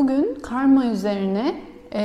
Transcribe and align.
Bugün 0.00 0.34
karma 0.42 0.86
üzerine 0.86 1.60
e, 1.92 2.02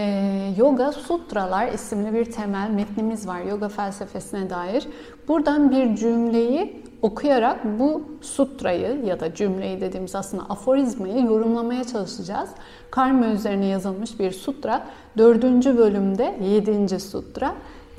Yoga 0.58 0.92
Sutralar 0.92 1.68
isimli 1.68 2.14
bir 2.14 2.32
temel 2.32 2.70
metnimiz 2.70 3.28
var 3.28 3.42
yoga 3.42 3.70
felsefesine 3.70 4.50
dair. 4.50 4.88
Buradan 5.28 5.72
bir 5.72 5.96
cümleyi 5.96 6.84
okuyarak 7.02 7.80
bu 7.80 8.04
sutrayı 8.22 9.06
ya 9.06 9.20
da 9.20 9.36
cümleyi 9.36 9.82
dediğimiz 9.82 10.16
aslında 10.16 10.44
aforizmayı 10.44 11.26
yorumlamaya 11.26 11.84
çalışacağız. 11.84 12.50
Karma 12.92 13.28
üzerine 13.28 13.66
yazılmış 13.66 14.20
bir 14.20 14.32
sutra. 14.32 14.88
Dördüncü 15.18 15.78
bölümde 15.78 16.40
yedinci 16.42 17.00
sutra. 17.00 17.56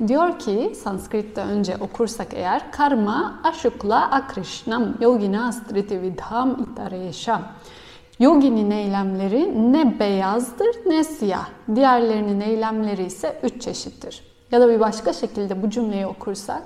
Diyor 0.07 0.39
ki 0.39 0.73
Sanskrit'te 0.83 1.41
önce 1.41 1.77
okursak 1.79 2.27
eğer 2.33 2.71
Karma 2.71 3.39
Ashukla 3.43 4.11
Akrishnam 4.11 4.93
Yogina 5.01 5.51
Striti 5.51 6.01
Vidham 6.01 6.57
Itaresha 6.71 7.41
Yoginin 8.19 8.71
eylemleri 8.71 9.71
ne 9.73 9.99
beyazdır 9.99 10.75
ne 10.85 11.03
siyah. 11.03 11.49
Diğerlerinin 11.75 12.41
eylemleri 12.41 13.03
ise 13.03 13.39
üç 13.43 13.61
çeşittir. 13.61 14.23
Ya 14.51 14.61
da 14.61 14.69
bir 14.69 14.79
başka 14.79 15.13
şekilde 15.13 15.63
bu 15.63 15.69
cümleyi 15.69 16.07
okursak 16.07 16.63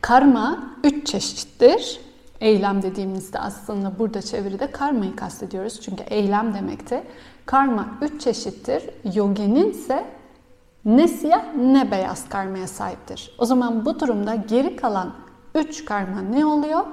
Karma 0.00 0.58
üç 0.84 1.06
çeşittir. 1.06 2.00
Eylem 2.40 2.82
dediğimizde 2.82 3.38
aslında 3.38 3.98
burada 3.98 4.22
çeviride 4.22 4.70
karmayı 4.70 5.16
kastediyoruz. 5.16 5.80
Çünkü 5.80 6.02
eylem 6.02 6.54
demekte. 6.54 7.04
Karma 7.46 7.88
üç 8.02 8.20
çeşittir. 8.20 8.82
Yoginin 9.14 9.70
ise 9.70 10.04
ne 10.84 11.08
siyah 11.08 11.54
ne 11.54 11.90
beyaz 11.90 12.28
karmaya 12.28 12.66
sahiptir. 12.66 13.34
O 13.38 13.44
zaman 13.44 13.84
bu 13.84 14.00
durumda 14.00 14.34
geri 14.34 14.76
kalan 14.76 15.14
üç 15.54 15.84
karma 15.84 16.20
ne 16.20 16.46
oluyor? 16.46 16.86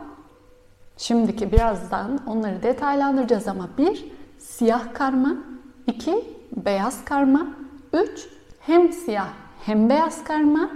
Şimdiki 0.98 1.52
birazdan 1.52 2.20
onları 2.27 2.63
detaylandıracağız 2.63 3.48
ama 3.48 3.70
bir 3.77 4.12
siyah 4.40 4.94
karma, 4.94 5.35
iki 5.88 6.26
beyaz 6.55 7.05
karma, 7.05 7.48
üç 7.94 8.27
hem 8.60 8.93
siyah 8.93 9.27
hem 9.66 9.90
beyaz 9.90 10.23
karma 10.23 10.70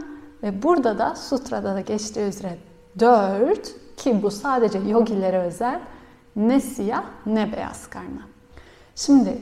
ve 0.44 0.64
burada 0.64 1.00
da 1.00 1.16
sutrada 1.16 1.75
da 1.75 1.81
geçtiği 1.81 2.28
üzere 2.28 2.58
dört 3.00 3.75
ki 3.97 4.23
bu 4.23 4.31
sadece 4.31 4.80
yogilere 4.80 5.40
özel 5.40 5.80
ne 6.36 6.59
siyah 6.59 7.03
ne 7.25 7.52
beyaz 7.53 7.88
karma. 7.90 8.22
Şimdi 8.95 9.42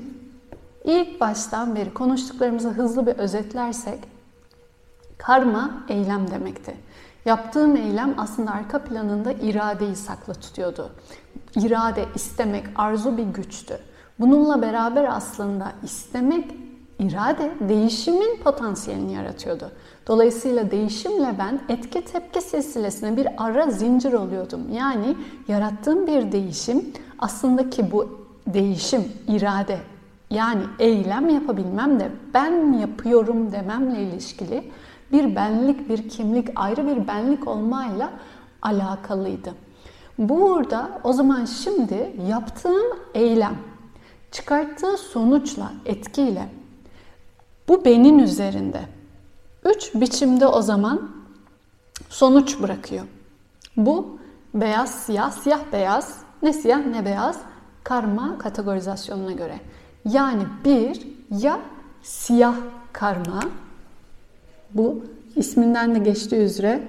ilk 0.83 1.21
baştan 1.21 1.75
beri 1.75 1.93
konuştuklarımızı 1.93 2.69
hızlı 2.69 3.07
bir 3.07 3.17
özetlersek 3.17 3.99
karma 5.17 5.83
eylem 5.89 6.31
demekti. 6.31 6.75
Yaptığım 7.25 7.75
eylem 7.75 8.15
aslında 8.17 8.51
arka 8.51 8.83
planında 8.83 9.31
iradeyi 9.31 9.95
saklı 9.95 10.33
tutuyordu. 10.33 10.91
İrade, 11.55 12.05
istemek, 12.15 12.63
arzu 12.75 13.17
bir 13.17 13.23
güçtü. 13.23 13.79
Bununla 14.19 14.61
beraber 14.61 15.03
aslında 15.03 15.71
istemek, 15.83 16.55
irade 16.99 17.51
değişimin 17.59 18.37
potansiyelini 18.43 19.13
yaratıyordu. 19.13 19.71
Dolayısıyla 20.07 20.71
değişimle 20.71 21.35
ben 21.39 21.59
etki 21.69 22.05
tepki 22.05 22.41
silsilesine 22.41 23.17
bir 23.17 23.27
ara 23.37 23.71
zincir 23.71 24.13
oluyordum. 24.13 24.61
Yani 24.71 25.15
yarattığım 25.47 26.07
bir 26.07 26.31
değişim 26.31 26.93
aslında 27.19 27.69
ki 27.69 27.91
bu 27.91 28.27
değişim, 28.47 29.03
irade 29.27 29.79
yani 30.29 30.61
eylem 30.79 31.29
yapabilmem 31.29 31.99
de 31.99 32.11
ben 32.33 32.73
yapıyorum 32.73 33.51
dememle 33.51 34.03
ilişkili 34.03 34.71
bir 35.11 35.35
benlik, 35.35 35.89
bir 35.89 36.09
kimlik, 36.09 36.47
ayrı 36.55 36.87
bir 36.87 37.07
benlik 37.07 37.47
olmayla 37.47 38.13
alakalıydı. 38.61 39.53
Burada 40.17 41.01
o 41.03 41.13
zaman 41.13 41.45
şimdi 41.45 42.15
yaptığım 42.29 42.97
eylem, 43.13 43.57
çıkarttığı 44.31 44.97
sonuçla, 44.97 45.71
etkiyle 45.85 46.49
bu 47.67 47.85
benim 47.85 48.19
üzerinde. 48.19 48.81
Üç 49.65 49.95
biçimde 49.95 50.47
o 50.47 50.61
zaman 50.61 51.11
sonuç 52.09 52.61
bırakıyor. 52.61 53.05
Bu 53.77 54.19
beyaz, 54.53 54.95
siyah, 54.95 55.31
siyah, 55.31 55.59
beyaz, 55.73 56.21
ne 56.43 56.53
siyah 56.53 56.85
ne 56.85 57.05
beyaz 57.05 57.39
karma 57.83 58.37
kategorizasyonuna 58.37 59.31
göre. 59.31 59.59
Yani 60.05 60.43
bir 60.65 61.07
ya 61.31 61.59
siyah 62.01 62.55
karma 62.93 63.39
bu 64.73 65.03
isminden 65.35 65.95
de 65.95 65.99
geçtiği 65.99 66.41
üzere 66.41 66.83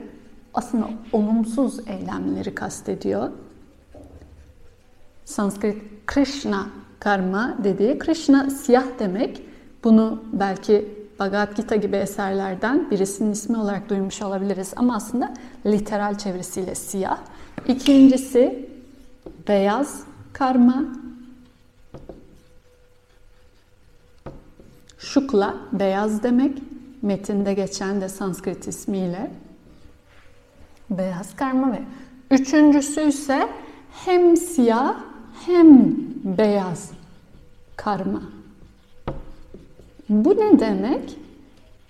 aslında 0.54 0.90
olumsuz 1.12 1.88
eylemleri 1.88 2.54
kastediyor. 2.54 3.30
Sanskrit 5.24 5.82
Krishna 6.06 6.66
karma 7.00 7.58
dediği 7.64 7.98
Krishna 7.98 8.50
siyah 8.50 8.84
demek. 8.98 9.42
Bunu 9.84 10.22
belki 10.32 10.88
Bhagavad 11.18 11.56
Gita 11.56 11.76
gibi 11.76 11.96
eserlerden 11.96 12.90
birisinin 12.90 13.32
ismi 13.32 13.56
olarak 13.56 13.88
duymuş 13.88 14.22
olabiliriz 14.22 14.72
ama 14.76 14.96
aslında 14.96 15.34
literal 15.66 16.18
çevirisiyle 16.18 16.74
siyah. 16.74 17.18
İkincisi 17.68 18.68
beyaz 19.48 20.02
karma. 20.32 20.84
Şukla 24.98 25.56
beyaz 25.72 26.22
demek 26.22 26.58
metinde 27.02 27.54
geçen 27.54 28.00
de 28.00 28.08
Sanskrit 28.08 28.68
ismiyle 28.68 29.30
beyaz 30.90 31.36
karma 31.36 31.72
ve 31.72 31.82
üçüncüsü 32.30 33.08
ise 33.08 33.48
hem 34.04 34.36
siyah 34.36 34.96
hem 35.46 35.96
beyaz 36.24 36.90
karma. 37.76 38.22
Bu 40.08 40.30
ne 40.30 40.60
demek? 40.60 41.16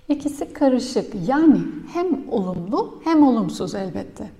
İkisi 0.09 0.53
karışık. 0.53 1.15
Yani 1.29 1.59
hem 1.93 2.29
olumlu 2.31 3.01
hem 3.05 3.23
olumsuz 3.23 3.75
elbette. 3.75 4.31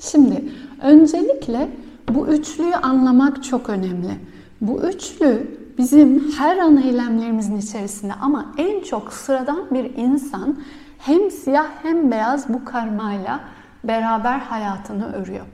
Şimdi 0.00 0.44
öncelikle 0.82 1.68
bu 2.08 2.28
üçlüyü 2.28 2.74
anlamak 2.74 3.44
çok 3.44 3.70
önemli. 3.70 4.18
Bu 4.60 4.82
üçlü 4.82 5.56
bizim 5.78 6.32
her 6.32 6.58
an 6.58 6.76
eylemlerimizin 6.76 7.56
içerisinde 7.56 8.14
ama 8.14 8.46
en 8.56 8.82
çok 8.82 9.12
sıradan 9.12 9.70
bir 9.70 9.96
insan 9.96 10.58
hem 10.98 11.30
siyah 11.30 11.66
hem 11.82 12.10
beyaz 12.10 12.48
bu 12.48 12.64
karmayla 12.64 13.40
beraber 13.84 14.38
hayatını 14.38 15.12
örüyor. 15.12 15.46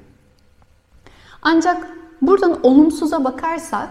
Ancak 1.42 1.86
buradan 2.22 2.58
olumsuza 2.62 3.24
bakarsak 3.24 3.88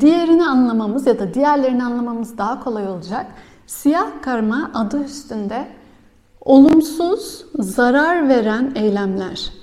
diğerini 0.00 0.44
anlamamız 0.44 1.06
ya 1.06 1.18
da 1.18 1.34
diğerlerini 1.34 1.84
anlamamız 1.84 2.38
daha 2.38 2.60
kolay 2.60 2.88
olacak. 2.88 3.26
Siyah 3.66 4.06
karma 4.22 4.70
adı 4.74 5.04
üstünde 5.04 5.68
olumsuz, 6.40 7.44
zarar 7.54 8.28
veren 8.28 8.72
eylemler. 8.74 9.59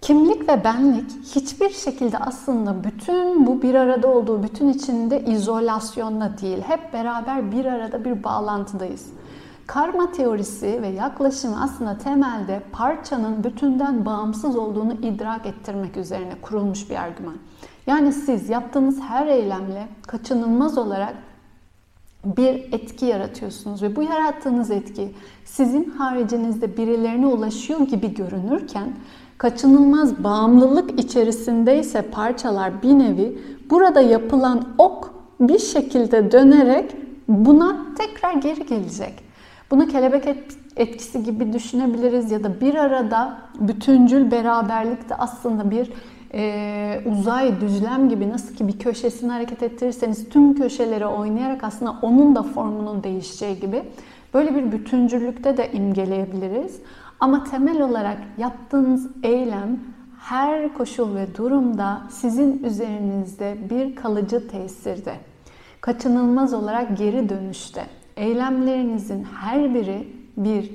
Kimlik 0.00 0.48
ve 0.48 0.64
benlik 0.64 1.10
hiçbir 1.34 1.70
şekilde 1.70 2.18
aslında 2.18 2.84
bütün 2.84 3.46
bu 3.46 3.62
bir 3.62 3.74
arada 3.74 4.08
olduğu 4.08 4.42
bütün 4.42 4.68
içinde 4.68 5.24
izolasyonla 5.24 6.38
değil. 6.42 6.58
Hep 6.60 6.92
beraber 6.92 7.52
bir 7.52 7.64
arada 7.64 8.04
bir 8.04 8.24
bağlantıdayız. 8.24 9.06
Karma 9.66 10.12
teorisi 10.12 10.82
ve 10.82 10.88
yaklaşımı 10.88 11.62
aslında 11.62 11.98
temelde 11.98 12.62
parçanın 12.72 13.44
bütünden 13.44 14.06
bağımsız 14.06 14.56
olduğunu 14.56 14.92
idrak 14.92 15.46
ettirmek 15.46 15.96
üzerine 15.96 16.40
kurulmuş 16.42 16.90
bir 16.90 16.96
argüman. 16.96 17.36
Yani 17.86 18.12
siz 18.12 18.48
yaptığınız 18.48 19.00
her 19.00 19.26
eylemle 19.26 19.88
kaçınılmaz 20.06 20.78
olarak 20.78 21.14
bir 22.24 22.72
etki 22.72 23.06
yaratıyorsunuz 23.06 23.82
ve 23.82 23.96
bu 23.96 24.02
yarattığınız 24.02 24.70
etki 24.70 25.12
sizin 25.44 25.90
haricinizde 25.90 26.76
birilerine 26.76 27.26
ulaşıyor 27.26 27.80
gibi 27.80 28.14
görünürken 28.14 28.92
kaçınılmaz 29.38 30.24
bağımlılık 30.24 31.00
içerisindeyse 31.00 32.02
parçalar 32.02 32.82
bir 32.82 32.98
nevi 32.98 33.38
burada 33.70 34.00
yapılan 34.00 34.68
ok 34.78 35.14
bir 35.40 35.58
şekilde 35.58 36.32
dönerek 36.32 36.96
buna 37.28 37.86
tekrar 37.98 38.34
geri 38.34 38.66
gelecek. 38.66 39.26
Bunu 39.70 39.86
kelebek 39.86 40.24
etkisi 40.76 41.22
gibi 41.22 41.52
düşünebiliriz 41.52 42.30
ya 42.30 42.44
da 42.44 42.60
bir 42.60 42.74
arada 42.74 43.38
bütüncül 43.60 44.30
beraberlikte 44.30 45.14
aslında 45.14 45.70
bir 45.70 45.92
e, 46.34 47.00
uzay 47.06 47.60
düzlem 47.60 48.08
gibi 48.08 48.30
nasıl 48.30 48.54
ki 48.54 48.68
bir 48.68 48.78
köşesini 48.78 49.32
hareket 49.32 49.62
ettirirseniz 49.62 50.28
tüm 50.28 50.54
köşeleri 50.54 51.06
oynayarak 51.06 51.64
aslında 51.64 51.96
onun 52.02 52.36
da 52.36 52.42
formunun 52.42 53.02
değişeceği 53.02 53.60
gibi 53.60 53.82
böyle 54.34 54.54
bir 54.54 54.72
bütüncüllükte 54.72 55.56
de 55.56 55.72
imgeleyebiliriz. 55.72 56.80
Ama 57.20 57.44
temel 57.44 57.82
olarak 57.82 58.18
yaptığınız 58.38 59.08
eylem 59.22 59.80
her 60.20 60.74
koşul 60.74 61.14
ve 61.14 61.36
durumda 61.36 62.02
sizin 62.10 62.64
üzerinizde 62.64 63.58
bir 63.70 63.96
kalıcı 63.96 64.48
tesirde. 64.48 65.14
Kaçınılmaz 65.80 66.54
olarak 66.54 66.98
geri 66.98 67.28
dönüşte. 67.28 67.86
Eylemlerinizin 68.16 69.24
her 69.24 69.74
biri 69.74 70.08
bir 70.36 70.70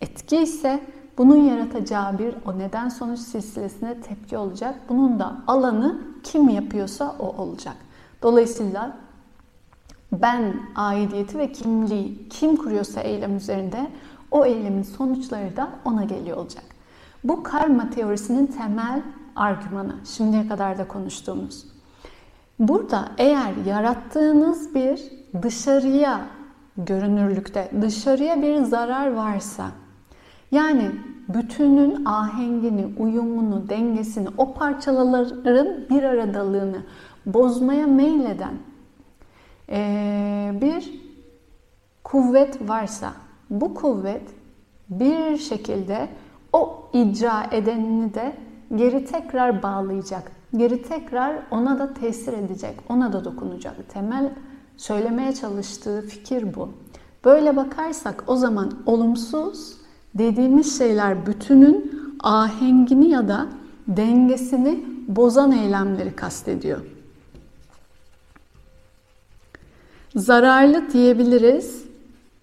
etki 0.00 0.36
ise 0.36 0.80
bunun 1.18 1.36
yaratacağı 1.36 2.18
bir 2.18 2.34
o 2.46 2.58
neden 2.58 2.88
sonuç 2.88 3.18
silsilesine 3.18 4.00
tepki 4.00 4.38
olacak. 4.38 4.74
Bunun 4.88 5.18
da 5.18 5.36
alanı 5.46 6.00
kim 6.22 6.48
yapıyorsa 6.48 7.16
o 7.18 7.42
olacak. 7.42 7.76
Dolayısıyla 8.22 8.96
ben 10.12 10.56
aidiyeti 10.74 11.38
ve 11.38 11.52
kimliği 11.52 12.28
kim 12.28 12.56
kuruyorsa 12.56 13.00
eylem 13.00 13.36
üzerinde 13.36 13.90
o 14.30 14.44
eylemin 14.44 14.82
sonuçları 14.82 15.56
da 15.56 15.70
ona 15.84 16.04
geliyor 16.04 16.36
olacak. 16.36 16.64
Bu 17.24 17.42
karma 17.42 17.90
teorisinin 17.90 18.46
temel 18.46 19.02
argümanı 19.36 19.94
şimdiye 20.16 20.48
kadar 20.48 20.78
da 20.78 20.88
konuştuğumuz. 20.88 21.64
Burada 22.58 23.08
eğer 23.18 23.52
yarattığınız 23.66 24.74
bir 24.74 25.02
dışarıya 25.42 26.20
görünürlükte 26.76 27.70
dışarıya 27.82 28.42
bir 28.42 28.56
zarar 28.56 29.12
varsa 29.12 29.66
yani 30.52 30.90
bütünün 31.28 32.04
ahengini, 32.04 32.86
uyumunu, 32.98 33.68
dengesini, 33.68 34.28
o 34.36 34.54
parçaların 34.54 35.86
bir 35.90 36.02
aradalığını 36.02 36.82
bozmaya 37.26 37.86
meyleden 37.86 38.54
bir 40.60 41.00
kuvvet 42.04 42.68
varsa 42.68 43.12
bu 43.50 43.74
kuvvet 43.74 44.22
bir 44.88 45.36
şekilde 45.36 46.08
o 46.52 46.90
icra 46.92 47.46
edenini 47.50 48.14
de 48.14 48.36
geri 48.76 49.04
tekrar 49.04 49.62
bağlayacak. 49.62 50.32
Geri 50.56 50.82
tekrar 50.82 51.36
ona 51.50 51.78
da 51.78 51.94
tesir 51.94 52.32
edecek, 52.32 52.74
ona 52.88 53.12
da 53.12 53.24
dokunacak. 53.24 53.88
Temel 53.88 54.32
söylemeye 54.76 55.34
çalıştığı 55.34 56.06
fikir 56.06 56.54
bu. 56.54 56.68
Böyle 57.24 57.56
bakarsak 57.56 58.24
o 58.26 58.36
zaman 58.36 58.72
olumsuz 58.86 59.76
dediğimiz 60.14 60.78
şeyler 60.78 61.26
bütünün 61.26 62.00
ahengini 62.20 63.10
ya 63.10 63.28
da 63.28 63.46
dengesini 63.88 64.84
bozan 65.08 65.52
eylemleri 65.52 66.16
kastediyor. 66.16 66.80
Zararlı 70.16 70.92
diyebiliriz. 70.92 71.87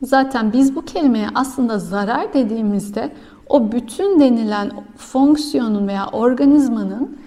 Zaten 0.06 0.54
biz 0.54 0.76
bu 0.76 0.82
kelimeye 0.82 1.28
aslında 1.36 1.80
zarar 1.80 2.34
dediğimizde 2.34 3.12
o 3.50 3.72
bütün 3.72 4.20
denilen 4.20 4.72
fonksiyonun 4.98 5.88
veya 5.88 6.08
organizmanın 6.08 7.18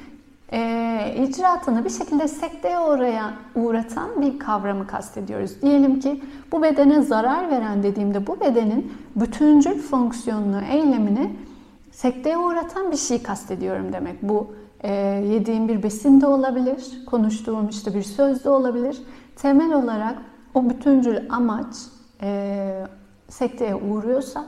e, 0.53 1.15
icraatını 1.29 1.85
bir 1.85 1.91
şekilde 1.91 2.29
sekteye 2.29 2.79
oraya 2.79 3.35
uğratan 3.55 4.23
bir 4.23 4.39
kavramı 4.39 4.87
kastediyoruz. 4.87 5.63
Diyelim 5.63 6.01
ki 6.01 6.23
bu 6.53 6.63
bedene 6.63 7.03
zarar 7.03 7.51
veren 7.51 7.83
dediğimde 7.83 8.27
bu 8.27 8.41
bedenin 8.41 8.93
bütüncül 9.17 9.79
fonksiyonunu, 9.79 10.61
eylemini 10.73 11.37
sekteye 11.93 12.39
uğratan 12.39 12.93
bir 12.93 12.97
şey 12.97 13.23
kastediyorum 13.23 13.93
demek. 13.93 14.23
Bu 14.23 14.47
e, 14.81 14.93
yediğim 15.33 15.69
bir 15.69 15.83
besin 15.83 16.21
de 16.21 16.27
olabilir, 16.27 17.05
konuştuğum 17.07 17.69
işte 17.69 17.95
bir 17.95 18.03
söz 18.03 18.45
de 18.45 18.51
olabilir. 18.51 19.03
Temel 19.37 19.73
olarak 19.73 20.19
o 20.55 20.71
bütüncül 20.71 21.17
amaç 21.31 21.75
e, 22.23 22.87
sekteye 23.29 23.75
uğruyorsa, 23.75 24.45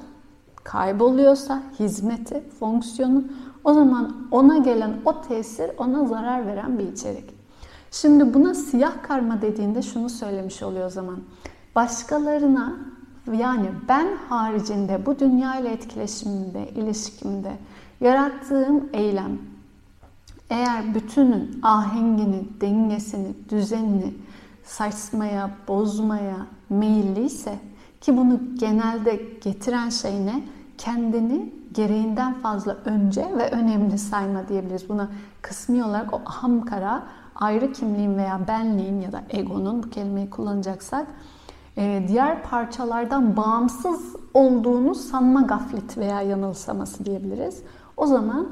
kayboluyorsa 0.64 1.62
hizmeti, 1.78 2.43
fonksiyonu 2.61 3.25
o 3.64 3.72
zaman 3.75 4.17
ona 4.31 4.58
gelen 4.58 5.00
o 5.05 5.20
tesir 5.20 5.70
ona 5.78 6.05
zarar 6.05 6.46
veren 6.46 6.78
bir 6.78 6.88
içerik. 6.88 7.31
Şimdi 7.90 8.34
buna 8.34 8.55
siyah 8.55 9.02
karma 9.02 9.43
dediğinde 9.43 9.82
şunu 9.82 10.11
söylemiş 10.11 10.62
oluyor 10.62 10.87
o 10.87 10.90
zaman. 10.90 11.19
Başkalarına 11.76 12.76
yani 13.32 13.67
ben 13.88 14.17
haricinde 14.28 15.06
bu 15.06 15.19
dünya 15.19 15.61
ile 15.61 15.72
etkileşimimde, 15.72 16.69
ilişkimde 16.69 17.52
yarattığım 18.00 18.88
eylem 18.93 19.38
eğer 20.50 20.94
bütünün 20.94 21.61
ahengini, 21.62 22.61
dengesini, 22.61 23.34
düzenini 23.49 24.14
saçmaya, 24.64 25.50
bozmaya 25.69 26.46
meyilliyse 26.70 27.58
ki 28.00 28.17
bunu 28.17 28.40
genelde 28.58 29.20
getiren 29.40 29.88
şey 29.88 30.26
ne? 30.26 30.43
Kendini 30.78 31.55
gereğinden 31.72 32.34
fazla 32.34 32.76
önce 32.84 33.26
ve 33.38 33.50
önemli 33.50 33.99
sayma 33.99 34.49
diyebiliriz. 34.49 34.88
Buna 34.88 35.08
kısmi 35.43 35.84
olarak 35.84 36.14
o 36.14 36.20
ahamkara, 36.26 37.02
ayrı 37.34 37.72
kimliğin 37.72 38.17
veya 38.17 38.40
benliğin 38.49 39.00
ya 39.00 39.12
da 39.12 39.22
egonun 39.31 39.82
bu 39.82 39.90
kelimeyi 39.90 40.31
kullanacaksak 40.31 41.06
e, 41.76 42.05
diğer 42.08 42.43
parçalardan 42.43 43.37
bağımsız 43.37 44.17
olduğunu 44.34 44.94
sanma 44.94 45.40
gaflet 45.40 45.99
veya 45.99 46.22
yanılsaması 46.22 47.05
diyebiliriz. 47.05 47.62
O 47.96 48.06
zaman 48.06 48.49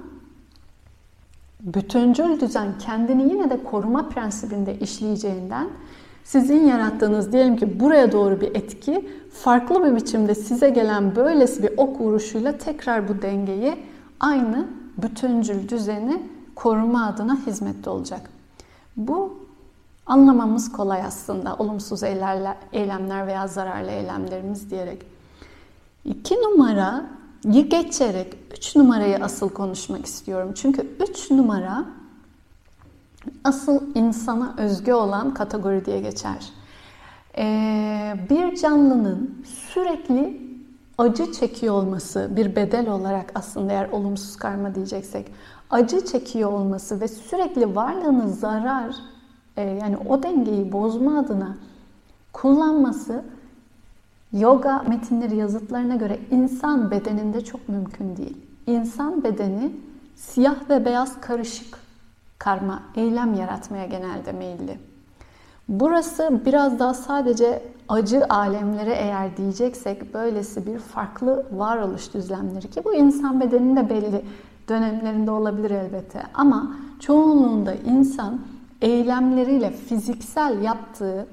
bütüncül 1.61 2.41
düzen 2.41 2.79
kendini 2.79 3.23
yine 3.23 3.51
de 3.51 3.65
koruma 3.65 4.09
prensibinde 4.09 4.79
işleyeceğinden 4.79 5.69
sizin 6.29 6.67
yarattığınız 6.67 7.33
diyelim 7.33 7.57
ki 7.57 7.81
buraya 7.81 8.13
doğru 8.13 8.41
bir 8.41 8.55
etki 8.55 9.09
farklı 9.33 9.85
bir 9.85 9.97
biçimde 9.97 10.35
size 10.35 10.71
gelen 10.71 11.17
böylesi 11.17 11.63
bir 11.63 11.71
ok 11.77 12.01
vuruşuyla 12.01 12.59
tekrar 12.59 13.09
bu 13.09 13.23
dengeyi 13.23 13.77
aynı 14.21 14.69
bütüncül 15.03 15.69
düzeni 15.69 16.23
koruma 16.55 17.07
adına 17.07 17.37
hizmette 17.47 17.91
olacak. 17.91 18.31
Bu 18.97 19.39
anlamamız 20.07 20.73
kolay 20.73 21.03
aslında 21.03 21.57
olumsuz 21.57 22.03
eylemler 22.73 23.27
veya 23.27 23.47
zararlı 23.47 23.91
eylemlerimiz 23.91 24.71
diyerek. 24.71 25.03
İki 26.05 26.35
numarayı 26.35 27.69
geçerek 27.69 28.35
üç 28.53 28.77
numarayı 28.77 29.19
asıl 29.25 29.49
konuşmak 29.49 30.07
istiyorum. 30.07 30.53
Çünkü 30.55 30.97
üç 31.09 31.31
numara 31.31 31.85
asıl 33.45 33.81
insana 33.95 34.55
özgü 34.59 34.93
olan 34.93 35.35
kategori 35.35 35.85
diye 35.85 36.01
geçer. 36.01 36.53
Ee, 37.39 38.15
bir 38.31 38.57
canlının 38.57 39.45
sürekli 39.45 40.49
acı 40.99 41.33
çekiyor 41.33 41.75
olması 41.75 42.31
bir 42.37 42.57
bedel 42.57 42.89
olarak 42.89 43.33
aslında 43.35 43.73
eğer 43.73 43.89
olumsuz 43.91 44.37
karma 44.37 44.75
diyeceksek 44.75 45.33
acı 45.71 46.05
çekiyor 46.05 46.53
olması 46.53 47.01
ve 47.01 47.09
sürekli 47.09 47.77
varlığını 47.77 48.29
zarar 48.29 48.97
e, 49.57 49.63
yani 49.63 49.97
o 50.09 50.23
dengeyi 50.23 50.73
bozma 50.73 51.19
adına 51.19 51.57
kullanması 52.33 53.25
yoga 54.33 54.85
metinleri 54.89 55.37
yazıtlarına 55.37 55.97
göre 55.97 56.19
insan 56.31 56.91
bedeninde 56.91 57.45
çok 57.45 57.69
mümkün 57.69 58.17
değil. 58.17 58.37
İnsan 58.67 59.25
bedeni 59.25 59.73
siyah 60.17 60.71
ve 60.71 60.85
beyaz 60.85 61.21
karışık 61.21 61.79
karma, 62.39 62.83
eylem 62.97 63.35
yaratmaya 63.35 63.87
genelde 63.87 64.33
meyilli. 64.33 64.79
Burası 65.69 66.41
biraz 66.47 66.79
daha 66.79 66.95
sadece 66.95 67.63
acı 67.89 68.27
alemlere 68.29 68.93
eğer 68.93 69.37
diyeceksek 69.37 70.15
böylesi 70.15 70.67
bir 70.67 70.79
farklı 70.79 71.47
varoluş 71.53 72.15
düzlemleri 72.15 72.71
ki 72.71 72.85
bu 72.85 72.95
insan 72.95 73.41
bedeninde 73.41 73.91
belli 73.91 74.25
dönemlerinde 74.69 75.31
olabilir 75.31 75.71
elbette 75.71 76.23
ama 76.35 76.77
çoğunluğunda 77.01 77.75
insan 77.75 78.41
eylemleriyle 78.83 79.71
fiziksel 79.71 80.63
yaptığı 80.63 81.27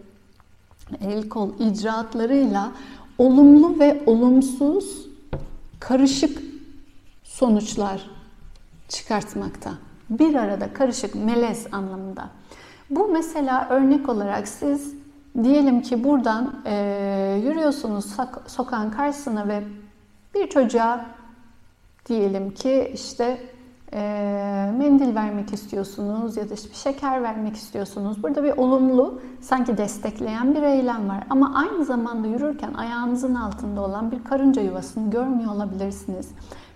el 1.01 1.29
kol 1.29 1.49
icraatlarıyla 1.59 2.71
olumlu 3.17 3.79
ve 3.79 4.03
olumsuz 4.05 5.07
karışık 5.79 6.41
sonuçlar 7.23 8.09
çıkartmakta 8.89 9.71
bir 10.09 10.35
arada 10.35 10.73
karışık 10.73 11.15
melez 11.15 11.67
anlamında. 11.71 12.29
Bu 12.89 13.07
mesela 13.07 13.67
örnek 13.69 14.09
olarak 14.09 14.47
siz 14.47 14.95
diyelim 15.43 15.81
ki 15.81 16.03
buradan 16.03 16.55
e, 16.65 17.41
yürüyorsunuz 17.43 18.15
sokağın 18.47 18.91
karşısına 18.91 19.47
ve 19.47 19.63
bir 20.35 20.49
çocuğa 20.49 21.05
diyelim 22.09 22.51
ki 22.51 22.91
işte 22.93 23.41
e, 23.93 23.99
mendil 24.77 25.15
vermek 25.15 25.53
istiyorsunuz 25.53 26.37
ya 26.37 26.49
da 26.49 26.53
işte 26.53 26.73
şeker 26.73 27.23
vermek 27.23 27.55
istiyorsunuz. 27.55 28.23
Burada 28.23 28.43
bir 28.43 28.57
olumlu 28.57 29.21
sanki 29.41 29.77
destekleyen 29.77 30.55
bir 30.55 30.61
eylem 30.63 31.09
var. 31.09 31.23
Ama 31.29 31.53
aynı 31.55 31.85
zamanda 31.85 32.27
yürürken 32.27 32.73
ayağınızın 32.73 33.35
altında 33.35 33.81
olan 33.81 34.11
bir 34.11 34.23
karınca 34.23 34.61
yuvasını 34.61 35.11
görmüyor 35.11 35.51
olabilirsiniz. 35.51 36.31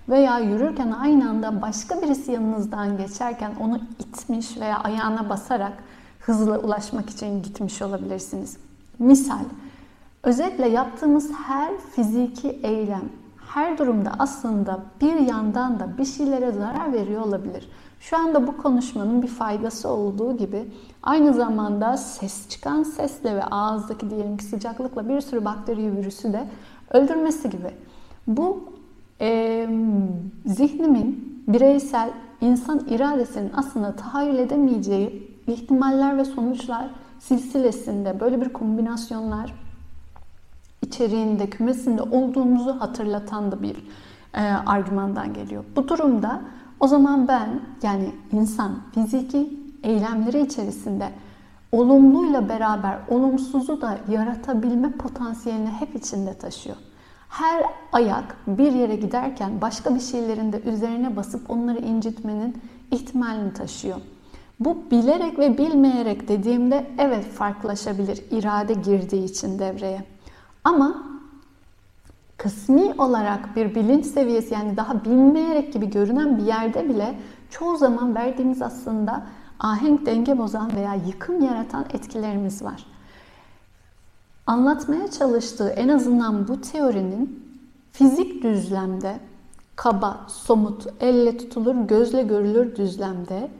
Veya 0.09 0.39
yürürken 0.39 0.91
aynı 0.91 1.29
anda 1.29 1.61
başka 1.61 2.01
birisi 2.01 2.31
yanınızdan 2.31 2.97
geçerken 2.97 3.51
onu 3.59 3.79
itmiş 3.99 4.57
veya 4.57 4.77
ayağına 4.77 5.29
basarak 5.29 5.73
hızla 6.19 6.59
ulaşmak 6.59 7.09
için 7.09 7.43
gitmiş 7.43 7.81
olabilirsiniz. 7.81 8.57
Misal, 8.99 9.43
özetle 10.23 10.67
yaptığımız 10.67 11.31
her 11.47 11.77
fiziki 11.77 12.49
eylem, 12.49 13.09
her 13.53 13.77
durumda 13.77 14.11
aslında 14.19 14.79
bir 15.01 15.15
yandan 15.15 15.79
da 15.79 15.97
bir 15.97 16.05
şeylere 16.05 16.51
zarar 16.51 16.93
veriyor 16.93 17.21
olabilir. 17.21 17.69
Şu 17.99 18.17
anda 18.17 18.47
bu 18.47 18.57
konuşmanın 18.57 19.21
bir 19.21 19.27
faydası 19.27 19.89
olduğu 19.89 20.37
gibi 20.37 20.71
aynı 21.03 21.33
zamanda 21.33 21.97
ses 21.97 22.49
çıkan 22.49 22.83
sesle 22.83 23.35
ve 23.35 23.43
ağızdaki 23.43 24.09
diyelim 24.09 24.37
ki 24.37 24.43
sıcaklıkla 24.43 25.09
bir 25.09 25.21
sürü 25.21 25.45
bakteri 25.45 25.97
virüsü 25.97 26.33
de 26.33 26.47
öldürmesi 26.91 27.49
gibi. 27.49 27.71
Bu 28.27 28.78
e, 29.21 29.69
zihnimin 30.45 31.43
bireysel 31.47 32.09
insan 32.41 32.87
iradesinin 32.89 33.51
aslında 33.55 33.95
tahayyül 33.95 34.37
edemeyeceği 34.37 35.37
ihtimaller 35.47 36.17
ve 36.17 36.25
sonuçlar 36.25 36.89
silsilesinde 37.19 38.19
böyle 38.19 38.41
bir 38.41 38.49
kombinasyonlar 38.49 39.53
içeriğinde, 40.81 41.49
kümesinde 41.49 42.01
olduğumuzu 42.01 42.79
hatırlatan 42.79 43.51
da 43.51 43.61
bir 43.61 43.75
e, 44.33 44.41
argümandan 44.65 45.33
geliyor. 45.33 45.63
Bu 45.75 45.87
durumda 45.87 46.41
o 46.79 46.87
zaman 46.87 47.27
ben 47.27 47.61
yani 47.83 48.11
insan 48.31 48.71
fiziki 48.93 49.59
eylemleri 49.83 50.41
içerisinde 50.41 51.09
olumluyla 51.71 52.49
beraber 52.49 52.99
olumsuzu 53.07 53.81
da 53.81 53.97
yaratabilme 54.11 54.91
potansiyelini 54.91 55.69
hep 55.69 55.95
içinde 55.95 56.33
taşıyor. 56.33 56.77
Her 57.29 57.63
ayak 57.93 58.37
bir 58.47 58.71
yere 58.71 58.95
giderken 58.95 59.61
başka 59.61 59.95
bir 59.95 59.99
şeylerin 59.99 60.53
de 60.53 60.61
üzerine 60.61 61.15
basıp 61.15 61.49
onları 61.49 61.79
incitmenin 61.79 62.61
ihtimalini 62.91 63.53
taşıyor. 63.53 63.97
Bu 64.59 64.77
bilerek 64.91 65.39
ve 65.39 65.57
bilmeyerek 65.57 66.27
dediğimde 66.27 66.87
evet 66.97 67.25
farklılaşabilir 67.25 68.23
irade 68.31 68.73
girdiği 68.73 69.23
için 69.23 69.59
devreye. 69.59 70.03
Ama 70.63 71.03
kısmi 72.37 72.93
olarak 72.97 73.55
bir 73.55 73.75
bilinç 73.75 74.05
seviyesi 74.05 74.53
yani 74.53 74.77
daha 74.77 75.05
bilmeyerek 75.05 75.73
gibi 75.73 75.89
görünen 75.89 76.37
bir 76.37 76.43
yerde 76.43 76.89
bile 76.89 77.19
çoğu 77.49 77.77
zaman 77.77 78.15
verdiğimiz 78.15 78.61
aslında 78.61 79.25
ahenk 79.59 80.05
denge 80.05 80.37
bozan 80.37 80.75
veya 80.75 80.93
yıkım 80.93 81.45
yaratan 81.45 81.85
etkilerimiz 81.93 82.63
var. 82.63 82.85
Anlatmaya 84.49 85.11
çalıştığı 85.11 85.69
en 85.69 85.87
azından 85.87 86.47
bu 86.47 86.61
teorinin 86.61 87.43
fizik 87.91 88.43
düzlemde 88.43 89.19
kaba, 89.75 90.25
somut, 90.27 90.87
elle 90.99 91.37
tutulur, 91.37 91.75
gözle 91.75 92.23
görülür 92.23 92.75
düzlemde 92.75 93.51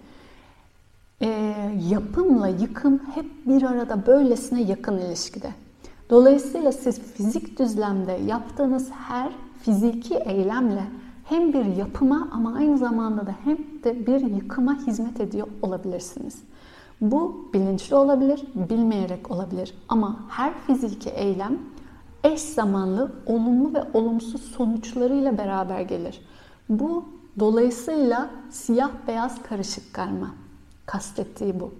e, 1.21 1.27
yapımla 1.89 2.47
yıkım 2.47 3.01
hep 3.15 3.25
bir 3.45 3.63
arada 3.63 4.05
böylesine 4.07 4.61
yakın 4.61 4.97
ilişkide. 4.97 5.49
Dolayısıyla 6.09 6.71
siz 6.71 6.99
fizik 6.99 7.59
düzlemde 7.59 8.11
yaptığınız 8.11 8.89
her 8.91 9.31
fiziki 9.61 10.15
eylemle 10.15 10.83
hem 11.25 11.53
bir 11.53 11.65
yapıma 11.65 12.27
ama 12.31 12.55
aynı 12.55 12.77
zamanda 12.77 13.25
da 13.25 13.35
hem 13.43 13.57
de 13.83 14.07
bir 14.07 14.21
yıkıma 14.21 14.87
hizmet 14.87 15.21
ediyor 15.21 15.47
olabilirsiniz. 15.61 16.35
Bu 17.01 17.49
bilinçli 17.53 17.95
olabilir, 17.95 18.43
bilmeyerek 18.55 19.31
olabilir 19.31 19.73
ama 19.89 20.19
her 20.29 20.53
fiziki 20.53 21.09
eylem 21.09 21.57
eş 22.23 22.41
zamanlı 22.41 23.11
olumlu 23.25 23.73
ve 23.73 23.83
olumsuz 23.93 24.41
sonuçlarıyla 24.41 25.37
beraber 25.37 25.81
gelir. 25.81 26.21
Bu 26.69 27.05
dolayısıyla 27.39 28.29
siyah 28.49 28.89
beyaz 29.07 29.41
karışık 29.43 29.93
karma 29.93 30.27
kastettiği 30.85 31.59
bu. 31.59 31.71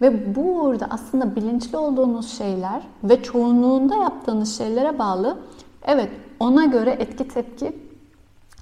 Ve 0.00 0.34
bu 0.36 0.62
uğurda 0.62 0.86
aslında 0.90 1.36
bilinçli 1.36 1.76
olduğunuz 1.76 2.38
şeyler 2.38 2.82
ve 3.04 3.22
çoğunluğunda 3.22 3.94
yaptığınız 3.94 4.58
şeylere 4.58 4.98
bağlı 4.98 5.38
evet 5.86 6.10
ona 6.40 6.64
göre 6.64 6.90
etki 6.90 7.28
tepki 7.28 7.76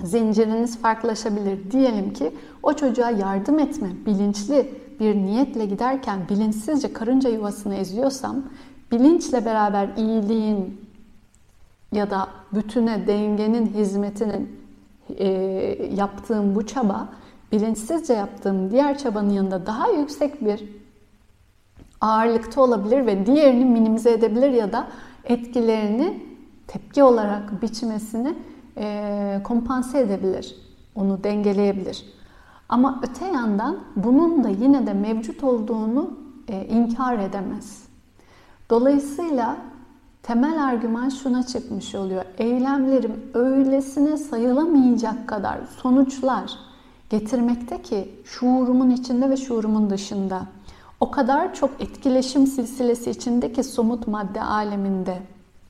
zinciriniz 0.04 0.78
farklılaşabilir. 0.78 1.70
Diyelim 1.70 2.12
ki 2.12 2.34
o 2.62 2.72
çocuğa 2.72 3.10
yardım 3.10 3.58
etme 3.58 3.88
bilinçli 4.06 4.79
bir 5.00 5.14
niyetle 5.14 5.66
giderken 5.66 6.28
bilinçsizce 6.28 6.92
karınca 6.92 7.30
yuvasını 7.30 7.74
eziyorsam 7.74 8.42
bilinçle 8.92 9.44
beraber 9.44 9.88
iyiliğin 9.96 10.80
ya 11.92 12.10
da 12.10 12.28
bütüne 12.52 13.06
dengenin 13.06 13.66
hizmetinin 13.66 14.60
e, 15.18 15.28
yaptığım 15.94 16.54
bu 16.54 16.66
çaba 16.66 17.08
bilinçsizce 17.52 18.12
yaptığım 18.12 18.70
diğer 18.70 18.98
çabanın 18.98 19.30
yanında 19.30 19.66
daha 19.66 19.88
yüksek 19.88 20.44
bir 20.44 20.64
ağırlıkta 22.00 22.60
olabilir 22.62 23.06
ve 23.06 23.26
diğerini 23.26 23.64
minimize 23.64 24.12
edebilir 24.12 24.50
ya 24.50 24.72
da 24.72 24.88
etkilerini 25.24 26.22
tepki 26.66 27.02
olarak 27.02 27.62
biçmesini 27.62 28.34
e, 28.76 29.40
kompanse 29.44 30.00
edebilir. 30.00 30.56
Onu 30.94 31.24
dengeleyebilir. 31.24 32.19
Ama 32.70 33.00
öte 33.02 33.24
yandan 33.24 33.78
bunun 33.96 34.44
da 34.44 34.48
yine 34.48 34.86
de 34.86 34.92
mevcut 34.92 35.44
olduğunu 35.44 36.10
e, 36.48 36.66
inkar 36.66 37.18
edemez. 37.18 37.82
Dolayısıyla 38.70 39.56
temel 40.22 40.64
argüman 40.64 41.08
şuna 41.08 41.42
çıkmış 41.42 41.94
oluyor. 41.94 42.24
Eylemlerim 42.38 43.30
öylesine 43.34 44.16
sayılamayacak 44.16 45.28
kadar 45.28 45.58
sonuçlar 45.82 46.58
getirmekte 47.10 47.82
ki 47.82 48.14
şuurumun 48.24 48.90
içinde 48.90 49.30
ve 49.30 49.36
şuurumun 49.36 49.90
dışında. 49.90 50.42
O 51.00 51.10
kadar 51.10 51.54
çok 51.54 51.70
etkileşim 51.80 52.46
silsilesi 52.46 53.10
içindeki 53.10 53.64
somut 53.64 54.06
madde 54.06 54.42
aleminde 54.42 55.18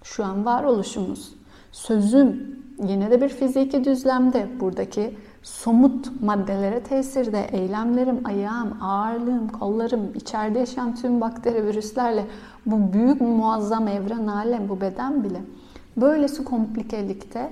şu 0.03 0.25
an 0.25 0.45
varoluşumuz. 0.45 1.35
Sözüm 1.73 2.61
yine 2.83 3.11
de 3.11 3.21
bir 3.21 3.29
fiziki 3.29 3.85
düzlemde 3.85 4.49
buradaki 4.61 5.17
somut 5.43 6.23
maddelere 6.23 6.83
tesirde 6.83 7.49
eylemlerim, 7.53 8.21
ayağım, 8.25 8.83
ağırlığım, 8.83 9.49
kollarım, 9.49 10.13
içeride 10.15 10.59
yaşayan 10.59 10.95
tüm 10.95 11.21
bakteri, 11.21 11.67
virüslerle 11.67 12.27
bu 12.67 12.93
büyük 12.93 13.21
muazzam 13.21 13.89
evren 13.89 14.27
alem, 14.27 14.69
bu 14.69 14.81
beden 14.81 15.25
bile 15.25 15.41
böylesi 15.97 16.45
komplikelikte 16.45 17.51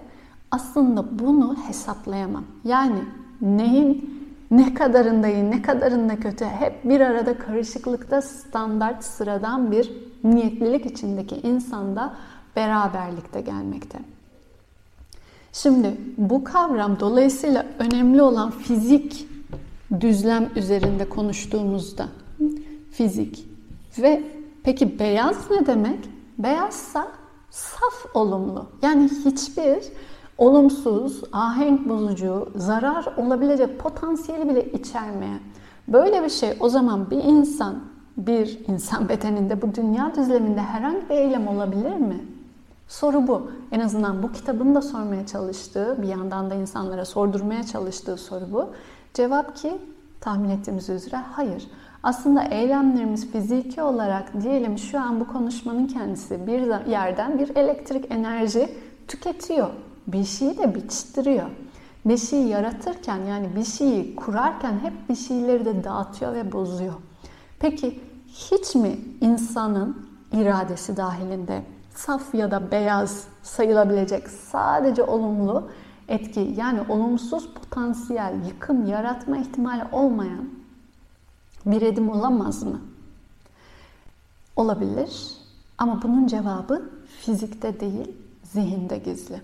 aslında 0.51 1.19
bunu 1.19 1.57
hesaplayamam. 1.67 2.45
Yani 2.65 3.01
neyin 3.41 4.19
ne 4.51 4.75
kadarında 4.75 5.29
iyi, 5.29 5.51
ne 5.51 5.63
kadarında 5.63 6.17
kötü 6.17 6.45
hep 6.45 6.85
bir 6.85 7.01
arada 7.01 7.39
karışıklıkta 7.39 8.23
standart 8.23 9.05
sıradan 9.05 9.71
bir 9.73 9.93
niyetlilik 10.25 10.87
içindeki 10.87 11.37
insanda 11.37 12.15
beraberlikte 12.57 13.41
gelmekte. 13.41 13.99
Şimdi 15.63 15.97
bu 16.19 16.45
kavram 16.45 17.01
dolayısıyla 17.01 17.67
önemli 17.79 18.23
olan 18.23 18.51
fizik 18.51 19.29
düzlem 20.01 20.49
üzerinde 20.57 21.09
konuştuğumuzda 21.09 22.09
fizik 22.91 23.49
ve 23.99 24.23
peki 24.63 24.99
beyaz 24.99 25.51
ne 25.51 25.67
demek? 25.67 25.99
Beyazsa 26.39 27.09
saf 27.51 28.07
olumlu. 28.17 28.67
Yani 28.83 29.09
hiçbir 29.25 29.79
olumsuz, 30.39 31.23
ahenk 31.33 31.89
bozucu, 31.89 32.53
zarar 32.57 33.15
olabilecek 33.17 33.79
potansiyeli 33.79 34.49
bile 34.49 34.73
içermeyen. 34.73 35.41
Böyle 35.89 36.25
bir 36.25 36.31
şey 36.31 36.57
o 36.61 36.69
zaman 36.69 37.11
bir 37.11 37.25
insan, 37.25 37.81
bir 38.17 38.59
insan 38.69 39.09
bedeninde 39.09 39.63
bu 39.63 39.75
dünya 39.75 40.15
düzleminde 40.17 40.61
herhangi 40.61 41.09
bir 41.09 41.15
eylem 41.15 41.49
olabilir 41.49 41.97
mi? 41.97 42.38
Soru 42.89 43.27
bu. 43.27 43.51
En 43.73 43.81
azından 43.81 44.23
bu 44.23 44.33
kitabın 44.33 44.75
da 44.75 44.83
sormaya 44.83 45.27
çalıştığı, 45.27 46.03
bir 46.03 46.09
yandan 46.09 46.51
da 46.51 46.55
insanlara 46.55 47.05
sordurmaya 47.05 47.63
çalıştığı 47.63 48.17
soru 48.17 48.45
bu. 48.53 48.71
Cevap 49.15 49.57
ki 49.57 49.79
tahmin 50.21 50.49
ettiğimiz 50.49 50.89
üzere 50.89 51.17
hayır. 51.17 51.67
Aslında 52.03 52.43
eylemlerimiz 52.43 53.31
fiziki 53.31 53.83
olarak 53.83 54.43
diyelim 54.43 54.79
şu 54.79 55.01
an 55.01 55.21
bu 55.21 55.27
konuşmanın 55.27 55.87
kendisi 55.87 56.47
bir 56.47 56.87
yerden 56.87 57.39
bir 57.39 57.57
elektrik 57.57 58.11
enerji 58.11 58.69
tüketiyor. 59.09 59.69
Bir 60.07 60.25
şeyi 60.25 60.59
de 60.59 60.75
biçtiriyor. 60.75 61.47
Bir 62.05 62.17
şeyi 62.17 62.49
yaratırken 62.49 63.17
yani 63.17 63.49
bir 63.57 63.65
şeyi 63.65 64.17
kurarken 64.17 64.79
hep 64.83 65.09
bir 65.09 65.15
şeyleri 65.15 65.65
de 65.65 65.85
dağıtıyor 65.85 66.35
ve 66.35 66.53
bozuyor. 66.53 66.95
Peki 67.59 68.01
hiç 68.27 68.75
mi 68.75 68.99
insanın 69.21 70.07
iradesi 70.33 70.97
dahilinde 70.97 71.63
saf 71.99 72.35
ya 72.35 72.51
da 72.51 72.71
beyaz 72.71 73.25
sayılabilecek 73.43 74.29
sadece 74.29 75.03
olumlu 75.03 75.71
etki 76.09 76.55
yani 76.57 76.81
olumsuz 76.89 77.49
potansiyel 77.55 78.35
yıkım 78.47 78.87
yaratma 78.87 79.39
ihtimali 79.39 79.83
olmayan 79.93 80.49
bir 81.67 81.83
edim 81.83 82.11
olamaz 82.11 82.63
mı? 82.63 82.81
Olabilir 84.57 85.33
ama 85.79 86.03
bunun 86.03 86.27
cevabı 86.27 86.91
fizikte 87.21 87.81
değil, 87.81 88.13
zihinde 88.43 88.99
gizli. 88.99 89.41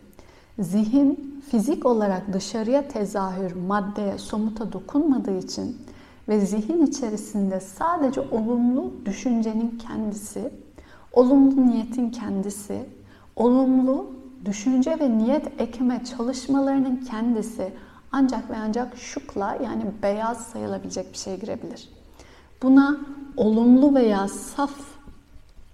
Zihin 0.59 1.43
fizik 1.51 1.87
olarak 1.87 2.33
dışarıya 2.33 2.89
tezahür, 2.89 3.53
maddeye, 3.57 4.19
somuta 4.19 4.73
dokunmadığı 4.73 5.39
için 5.39 5.79
ve 6.29 6.41
zihin 6.41 6.87
içerisinde 6.87 7.61
sadece 7.61 8.21
olumlu 8.21 8.93
düşüncenin 9.07 9.79
kendisi 9.79 10.64
olumlu 11.15 11.67
niyetin 11.67 12.11
kendisi, 12.11 12.87
olumlu 13.37 14.11
düşünce 14.45 14.99
ve 15.01 15.19
niyet 15.19 15.61
ekme 15.61 16.03
çalışmalarının 16.05 16.97
kendisi 16.97 17.73
ancak 18.13 18.51
ve 18.51 18.57
ancak 18.57 18.97
şukla 18.97 19.59
yani 19.65 19.85
beyaz 20.03 20.47
sayılabilecek 20.47 21.13
bir 21.13 21.19
şey 21.19 21.41
girebilir. 21.41 21.89
Buna 22.63 22.97
olumlu 23.37 23.95
veya 23.95 24.29
saf 24.29 24.75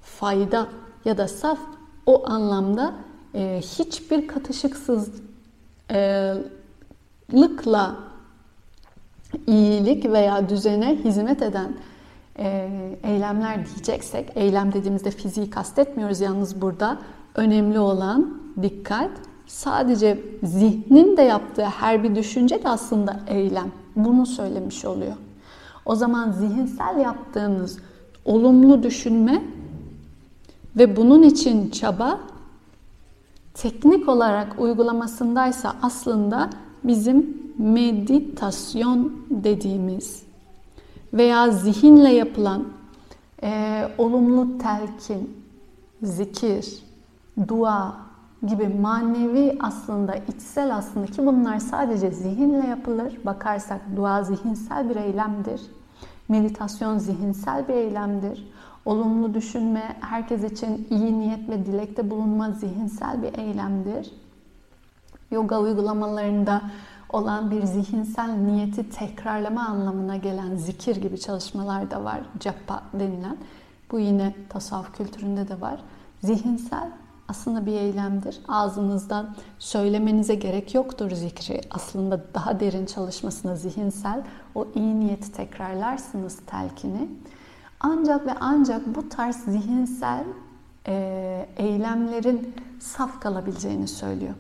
fayda 0.02 0.66
ya 1.04 1.18
da 1.18 1.28
saf 1.28 1.59
o 2.06 2.30
anlamda 2.30 2.94
e, 3.35 3.61
hiçbir 3.62 4.28
katışıksız 4.28 5.11
lıkla 7.35 7.97
iyilik 9.47 10.04
veya 10.04 10.49
düzene 10.49 10.97
hizmet 10.97 11.42
eden 11.42 11.68
e, 11.68 11.89
eylemler 13.02 13.66
diyeceksek, 13.66 14.32
eylem 14.35 14.73
dediğimizde 14.73 15.11
fiziği 15.11 15.50
kastetmiyoruz 15.50 16.20
yalnız 16.20 16.61
burada. 16.61 16.99
Önemli 17.35 17.78
olan 17.78 18.40
dikkat, 18.62 19.11
sadece 19.47 20.23
zihnin 20.42 21.16
de 21.16 21.23
yaptığı 21.23 21.64
her 21.64 22.02
bir 22.02 22.14
düşünce 22.14 22.62
de 22.62 22.68
aslında 22.68 23.20
eylem. 23.26 23.73
Bunu 23.97 24.26
söylemiş 24.26 24.85
oluyor. 24.85 25.12
O 25.87 25.94
zaman 25.94 26.32
zihinsel 26.32 26.99
yaptığınız 26.99 27.78
olumlu 28.25 28.82
düşünme 28.82 29.42
ve 30.76 30.97
bunun 30.97 31.23
için 31.23 31.70
çaba 31.70 32.20
teknik 33.54 34.09
olarak 34.09 34.61
uygulamasındaysa 34.61 35.76
aslında 35.82 36.50
bizim 36.85 37.40
meditasyon 37.59 39.12
dediğimiz 39.30 40.29
veya 41.12 41.50
zihinle 41.50 42.12
yapılan 42.12 42.68
e, 43.42 43.82
olumlu 43.98 44.58
telkin, 44.58 45.44
zikir, 46.02 46.82
dua 47.48 47.96
gibi 48.46 48.68
manevi 48.68 49.58
aslında 49.60 50.14
içsel 50.14 50.76
aslında 50.76 51.06
ki 51.06 51.26
bunlar 51.26 51.58
sadece 51.58 52.10
zihinle 52.10 52.66
yapılır. 52.66 53.18
Bakarsak 53.24 53.80
dua 53.96 54.22
zihinsel 54.22 54.90
bir 54.90 54.96
eylemdir. 54.96 55.60
Meditasyon 56.28 56.98
zihinsel 56.98 57.68
bir 57.68 57.74
eylemdir. 57.74 58.48
Olumlu 58.84 59.34
düşünme, 59.34 59.96
herkes 60.00 60.44
için 60.52 60.86
iyi 60.90 61.20
niyet 61.20 61.48
ve 61.48 61.66
dilekte 61.66 62.10
bulunma 62.10 62.50
zihinsel 62.50 63.22
bir 63.22 63.38
eylemdir. 63.38 64.12
Yoga 65.30 65.60
uygulamalarında 65.60 66.62
olan 67.12 67.50
bir 67.50 67.64
zihinsel 67.64 68.30
niyeti 68.30 68.90
tekrarlama 68.90 69.66
anlamına 69.66 70.16
gelen 70.16 70.56
zikir 70.56 70.96
gibi 70.96 71.20
çalışmalar 71.20 71.90
da 71.90 72.04
var. 72.04 72.20
Japa 72.40 72.82
denilen. 72.94 73.36
Bu 73.90 73.98
yine 73.98 74.34
tasavvuf 74.48 74.96
kültüründe 74.96 75.48
de 75.48 75.60
var. 75.60 75.80
Zihinsel 76.22 76.90
aslında 77.28 77.66
bir 77.66 77.72
eylemdir. 77.72 78.40
Ağzınızdan 78.48 79.36
söylemenize 79.58 80.34
gerek 80.34 80.74
yoktur 80.74 81.10
zikri. 81.10 81.60
Aslında 81.70 82.24
daha 82.34 82.60
derin 82.60 82.86
çalışmasına 82.86 83.56
zihinsel 83.56 84.22
o 84.54 84.66
iyi 84.74 85.00
niyeti 85.00 85.32
tekrarlarsınız 85.32 86.38
telkini. 86.46 87.08
Ancak 87.80 88.26
ve 88.26 88.34
ancak 88.40 88.94
bu 88.94 89.08
tarz 89.08 89.36
zihinsel 89.36 90.24
eylemlerin 91.56 92.54
saf 92.80 93.20
kalabileceğini 93.20 93.88
söylüyor. 93.88 94.34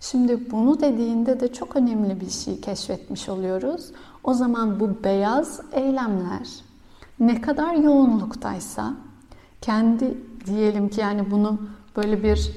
Şimdi 0.00 0.50
bunu 0.50 0.80
dediğinde 0.80 1.40
de 1.40 1.52
çok 1.52 1.76
önemli 1.76 2.20
bir 2.20 2.30
şey 2.30 2.60
keşfetmiş 2.60 3.28
oluyoruz. 3.28 3.92
O 4.24 4.34
zaman 4.34 4.80
bu 4.80 5.04
beyaz 5.04 5.60
eylemler 5.72 6.48
ne 7.20 7.40
kadar 7.40 7.74
yoğunluktaysa 7.74 8.94
kendi 9.60 10.18
diyelim 10.46 10.88
ki 10.88 11.00
yani 11.00 11.30
bunu 11.30 11.58
böyle 11.96 12.22
bir 12.22 12.50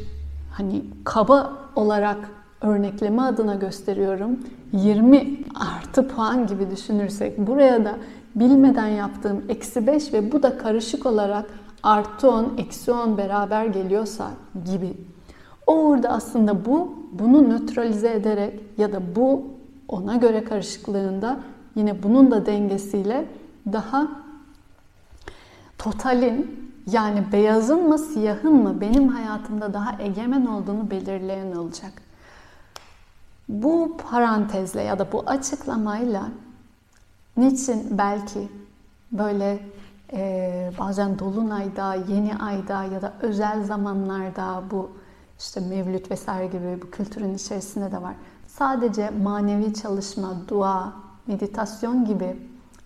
hani 0.51 0.85
kaba 1.03 1.53
olarak 1.75 2.29
örnekleme 2.61 3.21
adına 3.21 3.55
gösteriyorum. 3.55 4.39
20 4.73 5.43
artı 5.55 6.07
puan 6.07 6.47
gibi 6.47 6.71
düşünürsek 6.71 7.37
buraya 7.47 7.85
da 7.85 7.97
bilmeden 8.35 8.87
yaptığım 8.87 9.43
eksi 9.49 9.87
5 9.87 10.13
ve 10.13 10.31
bu 10.31 10.43
da 10.43 10.57
karışık 10.57 11.05
olarak 11.05 11.45
artı 11.83 12.29
10, 12.29 12.53
eksi 12.57 12.91
10 12.91 13.17
beraber 13.17 13.65
geliyorsa 13.65 14.31
gibi. 14.65 14.97
Orada 15.67 16.09
aslında 16.09 16.65
bu 16.65 16.95
bunu 17.11 17.49
nötralize 17.49 18.11
ederek 18.11 18.59
ya 18.77 18.93
da 18.93 19.15
bu 19.15 19.43
ona 19.87 20.15
göre 20.15 20.43
karışıklığında 20.43 21.39
yine 21.75 22.03
bunun 22.03 22.31
da 22.31 22.45
dengesiyle 22.45 23.25
daha 23.71 24.07
totalin 25.77 26.71
yani 26.91 27.23
beyazın 27.31 27.87
mı 27.87 27.97
siyahın 27.97 28.53
mı 28.53 28.81
benim 28.81 29.07
hayatımda 29.07 29.73
daha 29.73 30.01
egemen 30.01 30.45
olduğunu 30.45 30.91
belirleyen 30.91 31.51
olacak. 31.51 31.93
Bu 33.49 33.97
parantezle 34.11 34.81
ya 34.81 34.99
da 34.99 35.11
bu 35.11 35.23
açıklamayla 35.25 36.23
niçin 37.37 37.97
belki 37.97 38.49
böyle 39.11 39.59
e, 40.13 40.71
bazen 40.79 41.19
dolunayda, 41.19 41.95
yeni 41.95 42.35
ayda 42.35 42.83
ya 42.83 43.01
da 43.01 43.13
özel 43.21 43.63
zamanlarda 43.63 44.63
bu 44.71 44.91
işte 45.39 45.59
mevlüt 45.59 46.11
vesaire 46.11 46.47
gibi 46.47 46.81
bu 46.81 46.91
kültürün 46.91 47.33
içerisinde 47.33 47.91
de 47.91 48.01
var. 48.01 48.15
Sadece 48.47 49.09
manevi 49.09 49.73
çalışma, 49.73 50.35
dua, 50.47 50.93
meditasyon 51.27 52.05
gibi, 52.05 52.37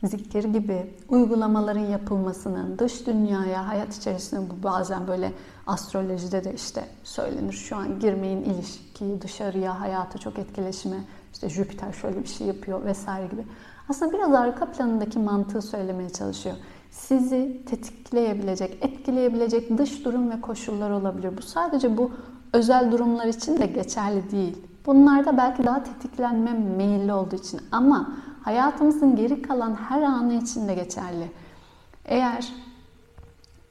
zikir 0.04 0.44
gibi 0.44 0.94
uygulamaların 1.10 1.86
yapılmasının 1.86 2.80
dış 2.80 3.08
dünyaya, 3.08 3.68
hayat 3.68 3.98
içerisinde 3.98 4.50
bu 4.50 4.64
bazen 4.64 5.08
böyle 5.08 5.34
astrolojide 5.68 6.44
de 6.44 6.54
işte 6.54 6.86
söylenir. 7.04 7.54
Şu 7.54 7.76
an 7.76 8.00
girmeyin 8.00 8.44
ilişkiyi 8.44 9.22
dışarıya, 9.22 9.80
hayata 9.80 10.18
çok 10.18 10.40
etkileşime, 10.40 10.98
işte 11.34 11.50
Jüpiter 11.50 11.94
şöyle 11.94 12.24
bir 12.24 12.28
şey 12.28 12.48
yapıyor 12.48 12.86
vesaire 12.86 13.28
gibi. 13.28 13.46
Aslında 13.90 14.14
biraz 14.14 14.34
arka 14.34 14.72
planındaki 14.72 15.20
mantığı 15.20 15.62
söylemeye 15.62 16.10
çalışıyor. 16.10 16.56
Sizi 16.92 17.62
tetikleyebilecek, 17.66 18.78
etkileyebilecek 18.82 19.78
dış 19.78 20.06
durum 20.06 20.32
ve 20.32 20.42
koşullar 20.42 20.90
olabilir. 20.92 21.38
Bu 21.38 21.42
sadece 21.42 21.98
bu 21.98 22.12
özel 22.54 22.92
durumlar 22.92 23.26
için 23.26 23.58
de 23.58 23.66
geçerli 23.66 24.32
değil. 24.32 24.58
Bunlarda 24.86 25.38
belki 25.38 25.64
daha 25.64 25.84
tetiklenme 25.84 26.54
meyilli 26.54 27.14
olduğu 27.14 27.36
için 27.36 27.62
ama 27.72 28.12
hayatımızın 28.44 29.16
geri 29.16 29.42
kalan 29.42 29.76
her 29.76 30.02
anı 30.02 30.34
için 30.34 30.68
de 30.68 30.76
geçerli. 30.76 31.32
Eğer 32.06 32.54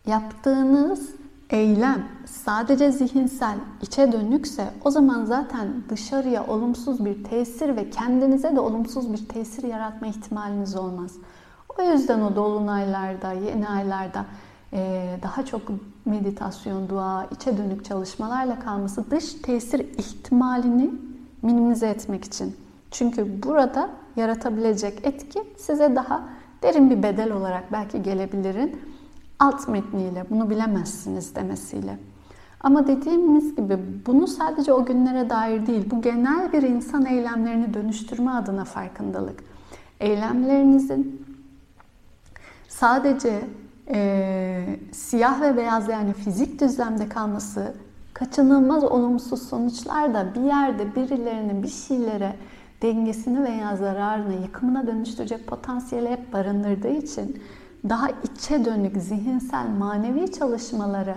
yaptığınız 0.06 1.10
eylem 1.50 2.08
sadece 2.24 2.92
zihinsel, 2.92 3.56
içe 3.82 4.12
dönükse 4.12 4.70
o 4.84 4.90
zaman 4.90 5.24
zaten 5.24 5.68
dışarıya 5.88 6.46
olumsuz 6.46 7.04
bir 7.04 7.24
tesir 7.24 7.76
ve 7.76 7.90
kendinize 7.90 8.56
de 8.56 8.60
olumsuz 8.60 9.12
bir 9.12 9.28
tesir 9.28 9.62
yaratma 9.62 10.06
ihtimaliniz 10.06 10.76
olmaz. 10.76 11.12
O 11.78 11.82
yüzden 11.82 12.20
o 12.20 12.36
dolunaylarda, 12.36 13.32
yeni 13.32 13.68
aylarda 13.68 14.24
daha 15.22 15.44
çok 15.44 15.62
meditasyon, 16.04 16.88
dua, 16.88 17.24
içe 17.24 17.58
dönük 17.58 17.84
çalışmalarla 17.84 18.58
kalması 18.58 19.10
dış 19.10 19.34
tesir 19.34 19.80
ihtimalini 19.80 20.90
minimize 21.42 21.88
etmek 21.88 22.24
için. 22.24 22.56
Çünkü 22.90 23.42
burada 23.42 23.90
yaratabilecek 24.16 25.06
etki 25.06 25.42
size 25.58 25.96
daha 25.96 26.28
derin 26.62 26.90
bir 26.90 27.02
bedel 27.02 27.32
olarak 27.32 27.72
belki 27.72 28.02
gelebilirin 28.02 28.80
alt 29.38 29.68
metniyle 29.68 30.24
bunu 30.30 30.50
bilemezsiniz 30.50 31.34
demesiyle. 31.34 31.98
Ama 32.60 32.86
dediğimiz 32.86 33.56
gibi 33.56 33.78
bunu 34.06 34.26
sadece 34.26 34.72
o 34.72 34.84
günlere 34.84 35.30
dair 35.30 35.66
değil, 35.66 35.90
bu 35.90 36.02
genel 36.02 36.52
bir 36.52 36.62
insan 36.62 37.06
eylemlerini 37.06 37.74
dönüştürme 37.74 38.30
adına 38.30 38.64
farkındalık. 38.64 39.44
Eylemlerinizin 40.00 41.26
sadece 42.68 43.40
e, 43.94 44.78
siyah 44.92 45.40
ve 45.40 45.56
beyaz 45.56 45.88
yani 45.88 46.12
fizik 46.12 46.60
düzlemde 46.60 47.08
kalması 47.08 47.74
kaçınılmaz 48.14 48.84
olumsuz 48.84 49.42
sonuçlar 49.42 50.14
da 50.14 50.34
bir 50.34 50.40
yerde 50.40 50.94
birilerinin 50.94 51.62
bir 51.62 51.68
şeylere 51.68 52.36
dengesini 52.82 53.44
veya 53.44 53.76
zararını 53.76 54.34
yıkımına 54.42 54.86
dönüştürecek 54.86 55.46
potansiyeli 55.46 56.08
hep 56.08 56.32
barındırdığı 56.32 56.88
için 56.88 57.42
daha 57.88 58.08
içe 58.10 58.64
dönük 58.64 58.96
zihinsel 58.96 59.66
manevi 59.78 60.32
çalışmalara 60.32 61.16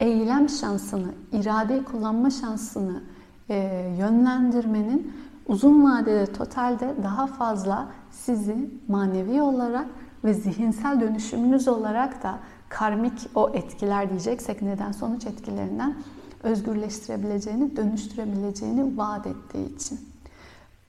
eylem 0.00 0.48
şansını, 0.48 1.08
iradeyi 1.32 1.84
kullanma 1.84 2.30
şansını 2.30 3.02
e, 3.48 3.56
yönlendirmenin 3.98 5.12
uzun 5.46 5.84
vadede 5.84 6.32
totalde 6.32 6.94
daha 7.02 7.26
fazla 7.26 7.88
sizi 8.10 8.70
manevi 8.88 9.42
olarak 9.42 9.86
ve 10.24 10.34
zihinsel 10.34 11.00
dönüşümünüz 11.00 11.68
olarak 11.68 12.22
da 12.22 12.38
karmik 12.68 13.30
o 13.34 13.50
etkiler 13.54 14.10
diyeceksek 14.10 14.62
neden 14.62 14.92
sonuç 14.92 15.26
etkilerinden 15.26 15.94
özgürleştirebileceğini, 16.42 17.76
dönüştürebileceğini 17.76 18.98
vaat 18.98 19.26
ettiği 19.26 19.74
için. 19.76 20.00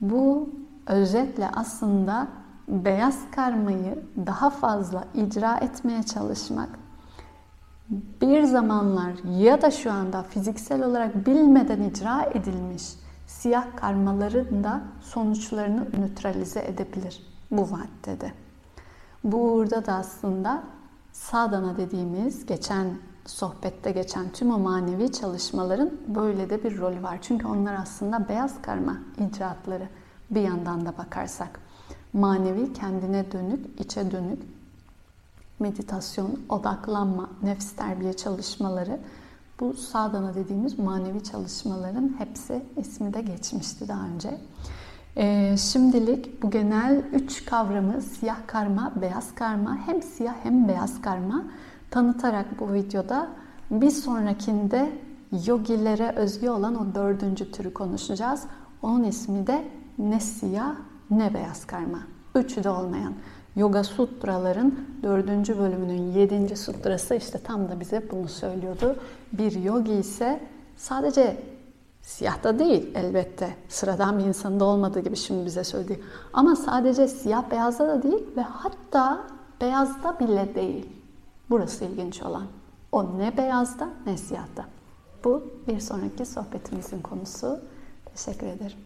Bu 0.02 0.50
özetle 0.88 1.50
aslında 1.56 2.28
beyaz 2.68 3.20
karmayı 3.32 4.04
daha 4.26 4.50
fazla 4.50 5.04
icra 5.14 5.58
etmeye 5.58 6.04
çalışmak 6.04 6.70
bir 8.22 8.44
zamanlar 8.44 9.12
ya 9.40 9.62
da 9.62 9.72
şu 9.72 9.92
anda 9.92 10.24
fiziksel 10.24 10.84
olarak 10.84 11.26
bilmeden 11.26 11.82
icra 11.82 12.24
edilmiş 12.24 12.84
siyah 13.28 13.66
karmaların 13.76 14.64
da 14.64 14.82
sonuçlarını 15.02 15.88
nötralize 16.00 16.60
edebilir 16.60 17.24
bu 17.52 17.62
vaddede. 17.62 18.32
Burada 19.24 19.86
da 19.86 19.94
aslında 19.94 20.64
sadana 21.12 21.78
dediğimiz 21.78 22.46
geçen 22.46 22.88
sohbette 23.26 23.92
geçen 23.92 24.30
tüm 24.32 24.52
o 24.52 24.60
manevi 24.60 25.12
çalışmaların 25.12 25.92
böyle 26.08 26.50
de 26.50 26.64
bir 26.64 26.78
rolü 26.78 27.04
var. 27.04 27.20
Çünkü 27.22 27.48
onlar 27.48 27.74
aslında 27.74 28.30
beyaz 28.30 28.62
karma 28.62 28.98
icraatları 29.18 29.90
bir 30.32 30.42
yandan 30.42 30.86
da 30.86 30.98
bakarsak. 30.98 31.60
Manevi 32.14 32.74
kendine 32.74 33.32
dönük, 33.32 33.80
içe 33.80 34.12
dönük 34.12 34.40
meditasyon, 35.60 36.40
odaklanma, 36.50 37.30
nefs 37.44 37.72
terbiye 37.72 38.14
çalışmaları 38.14 39.00
bu 39.60 39.74
sadana 39.74 40.36
dediğimiz 40.36 40.80
manevi 40.80 41.24
çalışmaların 41.24 42.16
hepsi 42.18 42.66
ismi 42.78 43.14
de 43.14 43.22
geçmişti 43.22 43.88
daha 43.88 44.06
önce. 44.06 44.38
Ee, 45.18 45.56
şimdilik 45.58 46.44
bu 46.44 46.50
genel 46.50 47.02
üç 47.14 47.46
kavramı 47.46 48.02
siyah 48.02 48.48
karma, 48.48 48.94
beyaz 49.02 49.36
karma 49.36 49.78
hem 49.86 50.02
siyah 50.02 50.36
hem 50.44 50.68
beyaz 50.68 51.02
karma 51.02 51.44
tanıtarak 51.92 52.60
bu 52.60 52.74
videoda 52.74 53.28
bir 53.72 53.90
sonrakinde 53.90 54.92
yogilere 55.46 56.14
özgü 56.16 56.50
olan 56.50 56.76
o 56.76 56.96
dördüncü 56.96 57.52
türü 57.52 57.74
konuşacağız. 57.74 58.44
Onun 58.82 59.04
ismi 59.04 59.48
de 59.48 59.64
ne 59.98 60.20
siyah 60.20 60.76
ne 61.12 61.34
beyaz 61.34 61.66
karma. 61.66 62.00
Üçü 62.36 62.64
de 62.64 62.70
olmayan. 62.70 63.14
Yoga 63.56 63.84
Sutraların 63.84 64.80
dördüncü 65.04 65.58
bölümünün 65.60 66.12
yedinci 66.12 66.56
sutrası 66.56 67.16
işte 67.16 67.38
tam 67.38 67.70
da 67.70 67.80
bize 67.80 68.04
bunu 68.12 68.28
söylüyordu. 68.28 68.96
Bir 69.34 69.52
yogi 69.64 69.94
ise 69.94 70.40
sadece 70.78 71.38
siyahta 72.10 72.60
değil 72.60 72.96
elbette 72.96 73.56
sıradan 73.68 74.20
bir 74.20 74.24
insanda 74.24 74.66
olmadığı 74.66 75.00
gibi 75.00 75.16
şimdi 75.16 75.46
bize 75.46 75.64
söyledi. 75.64 76.04
Ama 76.34 76.56
sadece 76.56 77.08
siyah 77.08 77.52
beyazda 77.52 77.88
da 77.88 78.04
değil 78.04 78.28
ve 78.38 78.42
hatta 78.42 79.28
beyazda 79.62 80.20
bile 80.20 80.56
değil. 80.56 80.90
Burası 81.50 81.86
ilginç 81.86 82.22
olan. 82.22 82.46
O 82.92 83.18
ne 83.18 83.38
beyazda 83.38 83.90
ne 84.06 84.18
siyahta. 84.18 84.66
Bu 85.24 85.44
bir 85.68 85.80
sonraki 85.80 86.26
sohbetimizin 86.26 87.02
konusu. 87.02 87.60
Teşekkür 88.16 88.48
ederim. 88.48 88.78